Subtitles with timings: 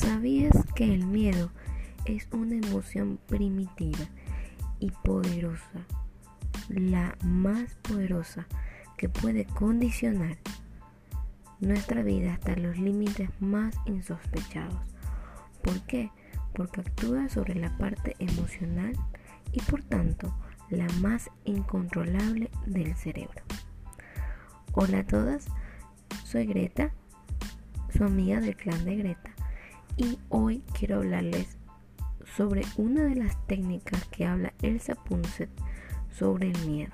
[0.00, 1.50] ¿Sabías que el miedo
[2.06, 4.06] es una emoción primitiva
[4.78, 5.84] y poderosa,
[6.70, 8.46] la más poderosa
[8.96, 10.38] que puede condicionar
[11.60, 14.80] nuestra vida hasta los límites más insospechados?
[15.62, 16.10] ¿Por qué?
[16.54, 18.94] Porque actúa sobre la parte emocional
[19.52, 20.34] y por tanto
[20.70, 23.42] la más incontrolable del cerebro.
[24.72, 25.48] Hola a todas,
[26.24, 26.90] soy Greta,
[27.94, 29.34] su amiga del clan de Greta,
[30.00, 31.58] y hoy quiero hablarles
[32.34, 35.50] sobre una de las técnicas que habla Elsa Punset
[36.10, 36.92] sobre el miedo.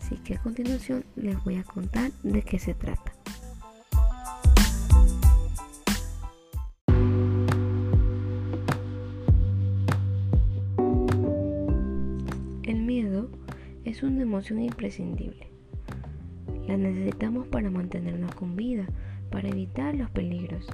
[0.00, 3.12] Así que a continuación les voy a contar de qué se trata.
[12.62, 13.28] El miedo
[13.84, 15.48] es una emoción imprescindible.
[16.68, 18.86] La necesitamos para mantenernos con vida,
[19.32, 20.68] para evitar los peligros.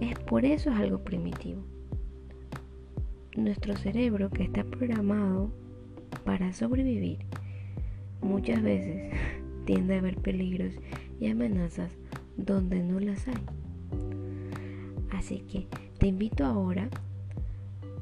[0.00, 1.62] Es por eso es algo primitivo.
[3.36, 5.50] Nuestro cerebro que está programado
[6.24, 7.18] para sobrevivir
[8.22, 9.12] muchas veces
[9.64, 10.74] tiende a ver peligros
[11.20, 11.90] y amenazas
[12.36, 13.44] donde no las hay.
[15.10, 15.66] Así que
[15.98, 16.88] te invito ahora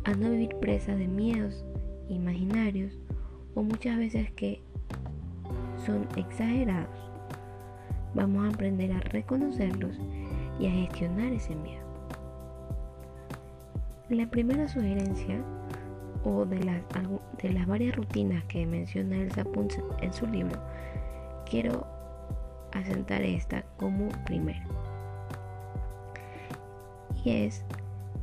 [0.05, 1.65] a no vivir presa de miedos
[2.09, 2.98] imaginarios
[3.55, 4.61] o muchas veces que
[5.85, 6.97] son exagerados.
[8.15, 9.97] Vamos a aprender a reconocerlos
[10.61, 11.81] y a gestionar ese miedo.
[14.12, 15.41] La primera sugerencia
[16.22, 16.82] o de las,
[17.42, 20.60] de las varias rutinas que menciona Elsa Punz en su libro,
[21.48, 21.86] quiero
[22.74, 24.62] asentar esta como primera.
[27.24, 27.64] Y es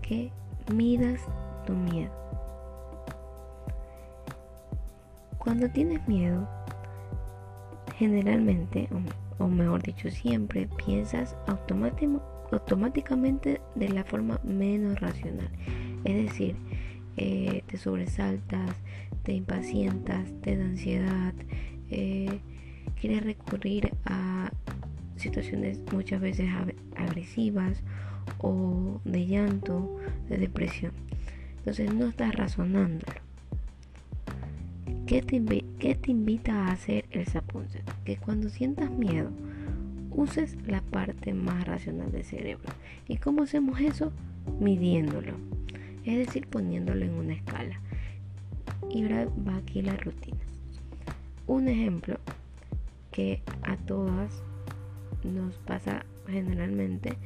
[0.03, 0.31] que
[0.71, 1.21] midas
[1.65, 2.11] tu miedo.
[5.39, 6.47] Cuando tienes miedo,
[7.97, 8.87] generalmente,
[9.39, 11.35] o, mejor dicho siempre, piensas
[12.51, 15.49] automáticamente de la forma menos racional.
[16.03, 16.55] Es decir,
[17.17, 18.75] eh, te sobresaltas,
[19.23, 21.33] te impacientas, te da ansiedad,
[21.89, 22.39] eh,
[22.99, 24.51] quieres recurrir a
[25.17, 26.49] situaciones muchas veces
[26.95, 27.81] agresivas
[28.37, 29.97] o de llanto,
[30.29, 30.93] de depresión.
[31.57, 33.19] Entonces no estás razonándolo.
[35.05, 37.83] ¿Qué te, invita a hacer el Sapunset?
[38.03, 39.31] Que cuando sientas miedo,
[40.11, 42.69] uses la parte más racional del cerebro.
[43.07, 44.11] ¿Y cómo hacemos eso?
[44.59, 45.33] Midiéndolo.
[46.05, 47.79] Es decir, poniéndolo en una escala.
[48.89, 50.39] Y va aquí la rutina.
[51.47, 52.17] Un ejemplo
[53.11, 54.43] que a todas
[55.23, 57.17] nos pasa generalmente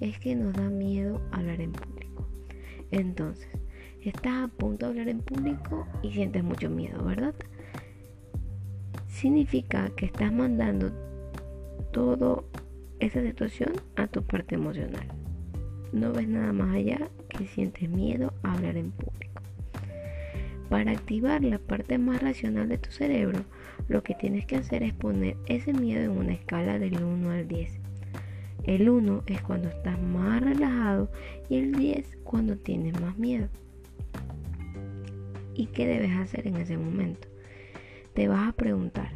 [0.00, 2.26] es que nos da miedo hablar en público.
[2.90, 3.48] Entonces,
[4.02, 7.34] estás a punto de hablar en público y sientes mucho miedo, ¿verdad?
[9.08, 10.92] Significa que estás mandando
[11.92, 12.42] toda
[13.00, 15.06] esa situación a tu parte emocional.
[15.92, 19.42] No ves nada más allá que sientes miedo a hablar en público.
[20.68, 23.40] Para activar la parte más racional de tu cerebro,
[23.88, 27.46] lo que tienes que hacer es poner ese miedo en una escala del 1 al
[27.46, 27.78] 10.
[28.64, 31.10] El 1 es cuando estás más relajado
[31.48, 33.48] y el 10 cuando tienes más miedo
[35.56, 37.28] y qué debes hacer en ese momento.
[38.14, 39.10] Te vas a preguntar,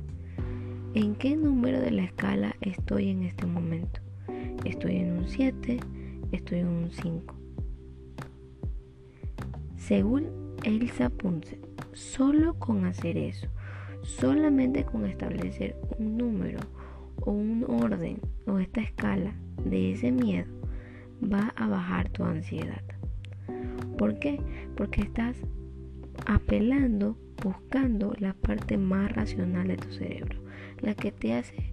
[0.95, 4.01] ¿en qué número de la escala estoy en este momento?
[4.65, 5.81] ¿Estoy en un 7?
[6.33, 7.40] ¿Estoy en un 5?
[9.81, 10.29] Según
[10.63, 11.59] Elsa Punce,
[11.95, 13.49] solo con hacer eso,
[14.03, 16.61] solamente con establecer un número
[17.23, 19.33] o un orden o esta escala
[19.65, 20.53] de ese miedo,
[21.21, 22.83] va a bajar tu ansiedad.
[23.97, 24.39] ¿Por qué?
[24.77, 25.39] Porque estás
[26.27, 30.39] apelando, buscando la parte más racional de tu cerebro,
[30.83, 31.73] la que te hace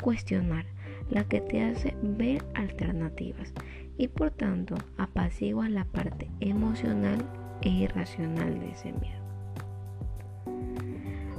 [0.00, 0.64] cuestionar,
[1.10, 3.52] la que te hace ver alternativas
[3.98, 7.18] y por tanto apaciguas la parte emocional
[7.62, 9.18] e irracional de ese miedo.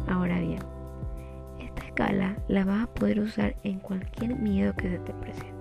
[0.08, 0.60] Ahora bien,
[1.60, 5.60] esta escala la vas a poder usar en cualquier miedo que se te presente.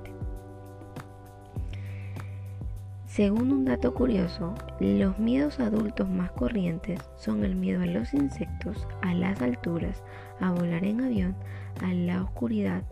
[3.19, 8.87] Según un dato curioso, los miedos adultos más corrientes son el miedo a los insectos,
[9.03, 10.05] a las alturas,
[10.41, 11.35] a volar en avión,
[11.83, 12.85] a la oscuridad,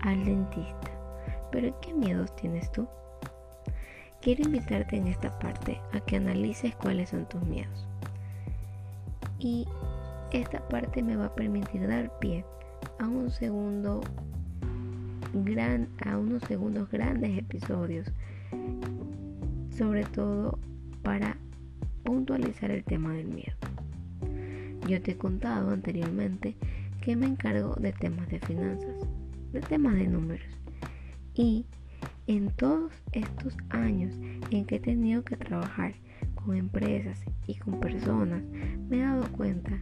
[0.00, 0.90] al dentista.
[1.52, 2.88] Pero ¿qué miedos tienes tú?
[4.24, 7.86] Quiero invitarte en esta parte a que analices cuáles son tus miedos.
[9.38, 9.68] Y
[10.32, 12.42] esta parte me va a permitir dar pie
[12.98, 14.00] a un segundo
[15.34, 18.10] gran a unos segundos grandes episodios
[19.76, 20.58] sobre todo
[21.02, 21.36] para
[22.02, 23.56] puntualizar el tema del miedo.
[24.88, 26.56] Yo te he contado anteriormente
[27.02, 28.96] que me encargo de temas de finanzas,
[29.52, 30.48] de temas de números.
[31.34, 31.66] Y
[32.26, 34.14] En todos estos años
[34.50, 35.94] en que he tenido que trabajar
[36.34, 38.42] con empresas y con personas,
[38.88, 39.78] me he dado cuenta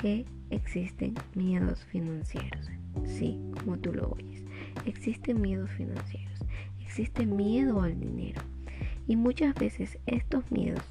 [0.00, 2.68] que existen miedos financieros.
[3.04, 4.42] Sí, como tú lo oyes,
[4.86, 6.40] existen miedos financieros,
[6.80, 8.42] existe miedo al dinero.
[9.06, 10.82] Y muchas veces estos miedos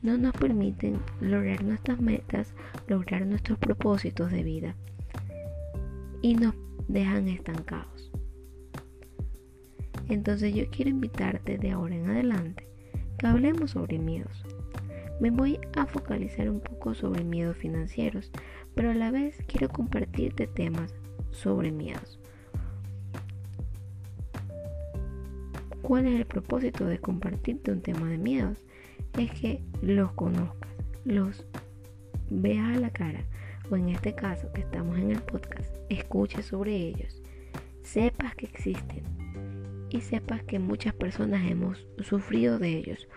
[0.00, 2.54] no nos permiten lograr nuestras metas,
[2.88, 4.74] lograr nuestros propósitos de vida
[6.22, 6.54] y nos
[6.88, 8.05] dejan estancados.
[10.08, 12.68] Entonces yo quiero invitarte de ahora en adelante
[13.18, 14.44] que hablemos sobre miedos.
[15.20, 18.30] Me voy a focalizar un poco sobre miedos financieros,
[18.74, 20.94] pero a la vez quiero compartirte temas
[21.30, 22.20] sobre miedos.
[25.80, 28.58] ¿Cuál es el propósito de compartirte un tema de miedos?
[29.18, 30.70] Es que los conozcas,
[31.04, 31.46] los
[32.28, 33.24] veas a la cara,
[33.70, 37.22] o en este caso que estamos en el podcast, escuches sobre ellos,
[37.82, 39.15] sepas que existen
[39.96, 43.08] y sepas que muchas personas hemos sufrido de ellos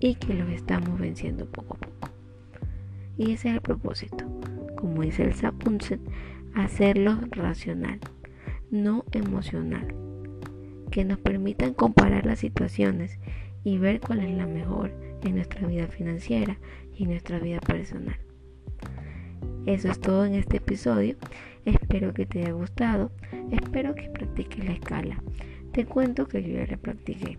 [0.00, 2.08] y que los estamos venciendo poco a poco.
[3.16, 4.24] Y ese es el propósito,
[4.76, 6.00] como dice el Sapunset,
[6.54, 8.00] hacerlo racional,
[8.70, 9.94] no emocional,
[10.90, 13.18] que nos permitan comparar las situaciones
[13.64, 14.92] y ver cuál es la mejor
[15.22, 16.58] en nuestra vida financiera
[16.94, 18.16] y nuestra vida personal.
[19.64, 21.16] Eso es todo en este episodio.
[21.64, 23.10] Espero que te haya gustado.
[23.50, 25.22] Espero que practiques la escala.
[25.74, 27.36] Te cuento que yo ya la practiqué.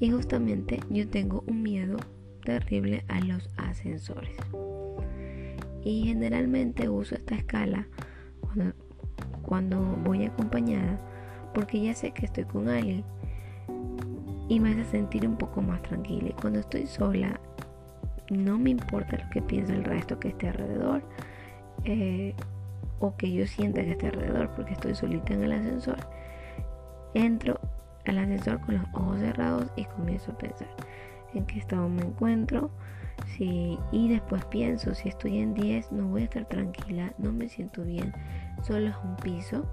[0.00, 1.98] Y justamente yo tengo un miedo
[2.44, 4.34] terrible a los ascensores.
[5.84, 7.86] Y generalmente uso esta escala
[9.42, 10.98] cuando, voy acompañada
[11.54, 13.04] porque ya sé que estoy con alguien
[14.48, 16.30] y me hace sentir un poco más tranquila.
[16.30, 17.38] Y cuando estoy sola,
[18.30, 21.04] no me importa lo que piense el resto que esté alrededor
[21.84, 22.34] eh,
[22.98, 25.98] o que yo sienta que esté alrededor porque estoy solita en el ascensor
[27.14, 27.60] Entro
[28.06, 30.68] al ascensor con los ojos cerrados y comienzo a pensar
[31.34, 32.70] en qué estado me encuentro.
[33.36, 37.48] Si, y después pienso, si estoy en 10 no voy a estar tranquila, no me
[37.48, 38.12] siento bien,
[38.62, 39.66] solo es un piso.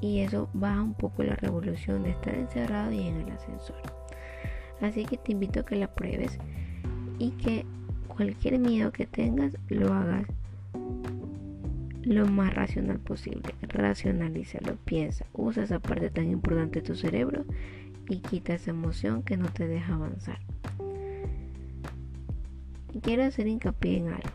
[0.00, 3.80] Y eso baja un poco la revolución de estar encerrado y en el ascensor.
[4.80, 6.38] Así que te invito a que la pruebes
[7.18, 7.64] y que
[8.08, 10.26] cualquier miedo que tengas lo hagas
[12.06, 13.54] lo más racional posible.
[13.62, 17.44] Racionalízalo, piensa, usa esa parte tan importante de tu cerebro
[18.08, 20.38] y quita esa emoción que no te deja avanzar.
[23.02, 24.30] Quiero hacer hincapié en algo.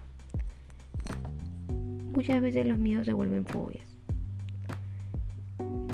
[2.14, 3.88] Muchas veces los miedos se vuelven fobias.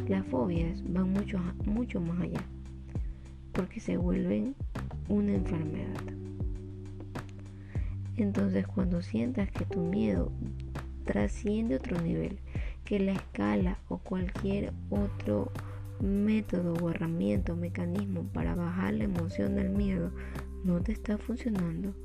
[0.10, 2.42] Las fobias van mucho, mucho más allá
[3.54, 4.56] porque se vuelven
[5.10, 6.02] una enfermedad.
[8.16, 10.32] Entonces cuando sientas que tu miedo
[11.08, 12.38] trasciende otro nivel,
[12.86, 15.52] que la escala o cualquier otro
[16.00, 20.12] método o herramienta o mecanismo para bajar la emoción del miedo
[20.64, 21.96] no te está funcionando,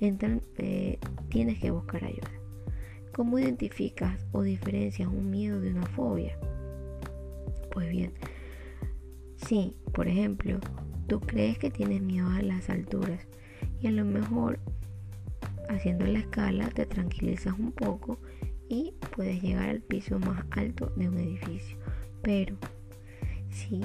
[0.00, 2.30] entonces eh, tienes que buscar ayuda.
[3.12, 6.38] ¿Cómo identificas o diferencias un miedo de una fobia?
[7.70, 8.12] Pues bien,
[9.36, 10.58] si por ejemplo
[11.06, 13.26] tú crees que tienes miedo a las alturas
[13.80, 14.58] y a lo mejor
[15.74, 18.20] Haciendo la escala te tranquilizas un poco
[18.68, 21.76] y puedes llegar al piso más alto de un edificio.
[22.22, 22.56] Pero
[23.50, 23.82] si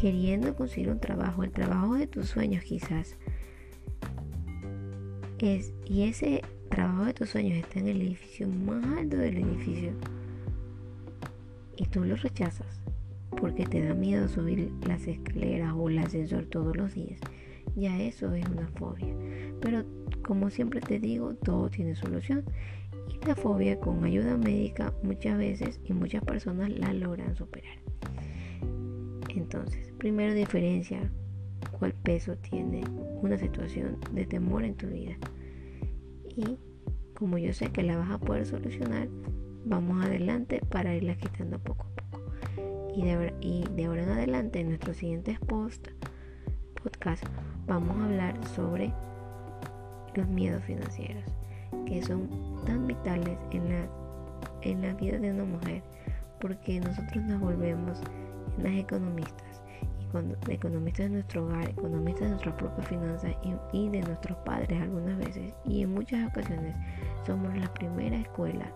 [0.00, 3.16] queriendo conseguir un trabajo, el trabajo de tus sueños quizás,
[5.38, 9.92] es, y ese trabajo de tus sueños está en el edificio más alto del edificio,
[11.76, 12.80] y tú lo rechazas
[13.30, 17.20] porque te da miedo subir las escaleras o el ascensor todos los días,
[17.74, 19.14] ya eso es una fobia.
[19.60, 19.84] Pero
[20.26, 22.44] como siempre te digo, todo tiene solución.
[23.08, 27.78] Y la fobia con ayuda médica muchas veces y muchas personas la logran superar.
[29.28, 31.10] Entonces, primero diferencia
[31.78, 32.84] cuál peso tiene
[33.20, 35.16] una situación de temor en tu vida.
[36.36, 36.58] Y
[37.14, 39.08] como yo sé que la vas a poder solucionar,
[39.64, 42.32] vamos adelante para irla quitando poco a poco.
[42.96, 45.88] Y de, y de ahora en adelante, en nuestros siguientes post,
[46.84, 47.24] podcast,
[47.66, 48.92] vamos a hablar sobre
[50.14, 51.24] los miedos financieros,
[51.86, 52.28] que son
[52.66, 53.88] tan vitales en la,
[54.60, 55.82] en la vida de una mujer,
[56.40, 57.98] porque nosotros nos volvemos
[58.62, 59.62] las economistas,
[59.98, 64.36] y cuando economistas de nuestro hogar, economistas de nuestras propias finanzas y, y de nuestros
[64.38, 66.76] padres algunas veces, y en muchas ocasiones
[67.24, 68.66] somos la primera escuela,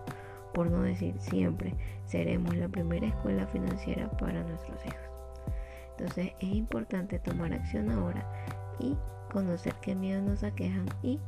[0.55, 1.75] por no decir siempre,
[2.05, 5.18] seremos la primera escuela financiera para nuestros hijos.
[5.99, 8.25] Entonces es importante tomar acción ahora
[8.79, 8.95] y
[9.33, 11.19] conocer qué miedos nos aquejan y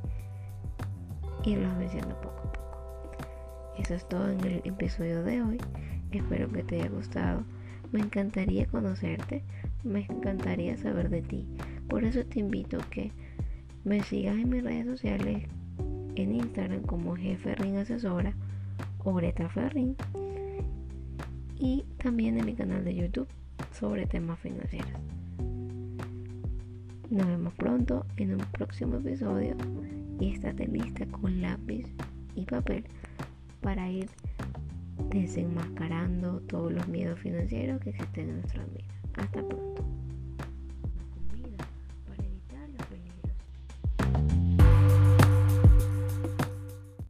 [1.44, 3.18] irlos venciendo poco a poco.
[3.78, 5.58] Eso es todo en el episodio de hoy.
[6.12, 7.44] Espero que te haya gustado.
[7.92, 9.44] Me encantaría conocerte,
[9.84, 11.46] me encantaría saber de ti.
[11.90, 13.12] Por eso te invito a que
[13.84, 15.50] me sigas en mis redes sociales,
[16.16, 18.34] en Instagram como Jefe Ring Asesora
[19.04, 19.98] o Greta Ferrin
[21.60, 23.28] y también en mi canal de YouTube
[23.72, 24.92] sobre temas financieros.
[27.10, 29.56] Nos vemos pronto en un próximo episodio
[30.20, 31.86] y estate lista con lápiz
[32.36, 32.86] y papel
[33.62, 34.10] para ir
[35.10, 38.96] desenmascarando todos los miedos financieros que existen en nuestras vidas.
[39.16, 39.86] Hasta pronto.